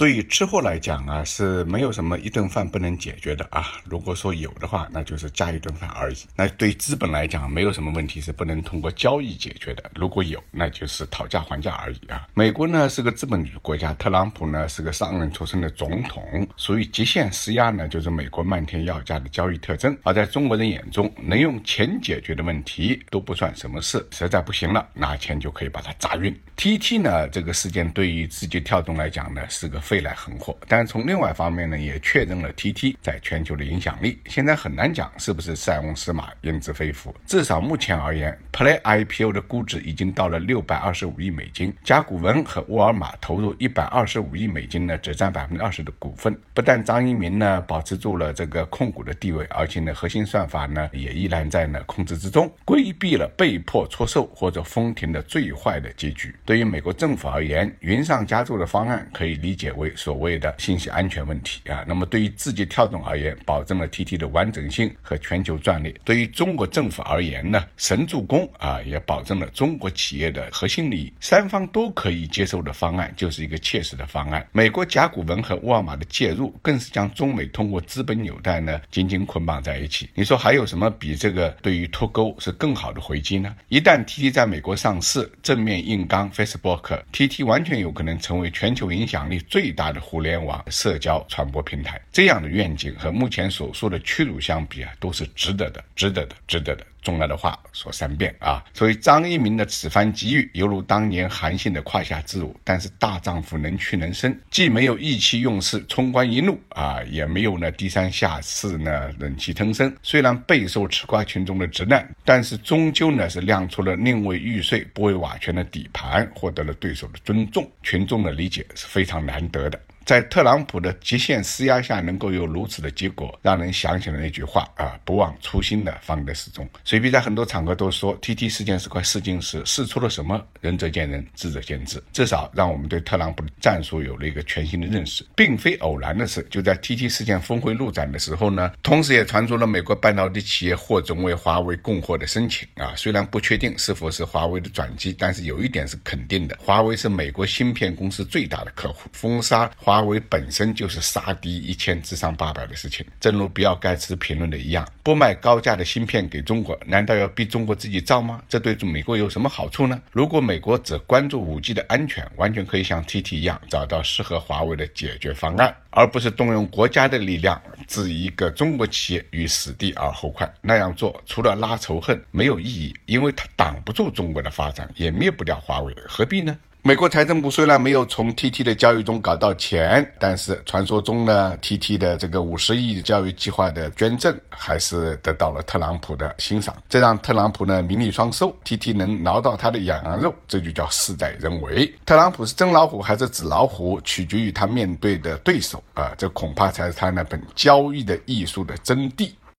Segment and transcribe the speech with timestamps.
[0.00, 3.66] 对于吃货来讲啊，是没有什么一顿饭不能解决的啊。
[3.84, 6.16] 如果说有的话，那就是加一顿饭而已。
[6.34, 9.90] 那对资本来讲，没有什么问题是不能通过交易解决的。
[9.94, 12.26] 如果有，那就是讨价还价而已啊。
[12.32, 19.94] 美国呢是个资本主义国家，特朗普呢是个商人出身的总统，所以极限施压呢就是美国漫天要价的交易特征。
[20.02, 26.34] 而在中国人眼中，能用钱解决的问题都不算什么事，实在不行了，拿钱就可以把它砸晕。
[26.56, 29.78] TT 呢这个事件对于字节跳动来讲呢是个。
[29.90, 34.20] 飞来横祸，但从另外方面呢，也确认了 TT 在全球的影响力。
[34.26, 46.38] 现在很难讲是不是塞翁失马焉知非福，至少目前而言，Play IPO 的估值已经到了六百二十五亿美金，甲骨文和沃尔玛投入一百二十五亿美金呢，只占百分之二十的股份。
[46.54, 56.32] 不但张一鸣呢保持住了这个控股的地位，而且呢核心算法呢也依然在呢控制之中，规避了被迫出售或者封停的最坏的结局。
[56.44, 59.69] 对于美国政府而言，云上加注的方案可以理解。
[59.72, 71.12] 为所谓的信息安全问题啊，那么对于字节跳动而言，保证了 TT 的完整性和全球战略；对于中国政府而言呢，神助攻啊，也保证了中国企业的核心利益。
[71.20, 74.46] 三方都可以接受的方案，就是一个切实的方案。
[74.52, 80.08] 美国甲骨文和沃尔玛的介入，更是将中美通过资本纽带呢紧紧捆绑在一起。
[80.14, 83.54] 你说还有什么比这个对于脱钩是更好的回击呢？
[83.68, 89.59] 一旦 TT 在美国上市，正面硬刚 Facebook，TT 完全有可能成为全球影响力最。
[89.60, 96.86] 最大的互联网社交传播平台，这样的愿景和目前所说的屈辱相比啊，都是值得的，值得的，值得的。
[97.02, 98.62] 重要的话说三遍啊！
[98.74, 102.54] 所以张一鸣的此番机遇，犹如当年韩信的胯下之辱。
[102.62, 109.90] 但是大丈夫能屈能伸，既没有意气用事、冲冠一怒啊，也没有呢低三下四呢忍气吞声。
[110.02, 117.66] 虽然备受吃瓜群众的责难，但是终究呢是亮出了宁为玉碎不为瓦全的底盘，获得了对手的尊重。
[117.82, 119.89] 群众的理解是非常难得。
[120.10, 126.68] 在特朗普的极限施压下，能够有如此的结果，让人想起了那句话啊，不忘初心的方得始终。
[126.84, 149.99] 水皮在很多场合都说，TT 事件是块试金石，试出了什么，仁者见仁，智者见智，至少让我们对特朗普的战术有了一个全新的认识，并非偶然的是，就在 TT 事件峰回路转的时候呢，同时也传出了美国半导体企业获准为华为供货的申请啊，虽然不确定是否是华为的转机，但是有一点是肯定的，华为是美国芯片公司最大的客户，封杀华。
[150.00, 158.42] 华为本身就是杀敌一千自伤八百的事情，正如比尔盖茨评论的一样，不卖高价的芯片给中国，难道要逼中国自己造吗？
[158.48, 160.00] 这对美国有什么好处呢？
[160.10, 170.50] 如果美国只关注五 G 的安全，完全可以像 TT 一样，找到适合华为的解决方案，而不是动用国家的力量置一个中国企业于死地而后快。
[170.62, 176.56] 那样做除了拉仇恨没有意义，因为它挡不住中国的发展，也灭不掉华为，何必呢？
[176.82, 188.50] 美国财政部虽然没有从 TT 的交易中搞到钱，但是传说中呢，TT 的这个五十亿教育计划的捐赠还是得到了特朗普的欣赏，这让特朗普呢名利双收。
[188.64, 191.86] TT 能挠到他的痒痒肉，这就叫事在人为。
[192.06, 199.30] 特朗普是真老虎还是纸老虎，取决于他面对的对手啊，这恐怕才是他那本交易的艺术的真谛。